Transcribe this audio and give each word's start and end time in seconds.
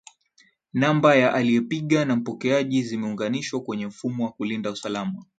Namba 0.73 1.15
ya 1.15 1.33
aliepiga 1.33 2.05
na 2.05 2.15
mpokeaji 2.15 2.83
zimeunganishwa 2.83 3.61
kwenye 3.61 3.87
mfumo 3.87 4.25
wa 4.25 4.31
kulinda 4.31 4.71
usalama 4.71 5.23